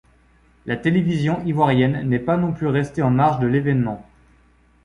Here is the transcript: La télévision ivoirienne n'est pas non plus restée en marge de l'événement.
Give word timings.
La 0.65 0.77
télévision 0.77 1.45
ivoirienne 1.45 2.09
n'est 2.09 2.17
pas 2.17 2.35
non 2.35 2.53
plus 2.53 2.65
restée 2.65 3.03
en 3.03 3.11
marge 3.11 3.39
de 3.39 3.45
l'événement. 3.45 4.03